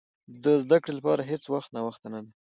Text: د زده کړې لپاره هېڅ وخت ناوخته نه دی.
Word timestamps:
د 0.43 0.45
زده 0.63 0.77
کړې 0.83 0.93
لپاره 0.97 1.21
هېڅ 1.31 1.43
وخت 1.53 1.69
ناوخته 1.75 2.07
نه 2.13 2.19
دی. 2.23 2.31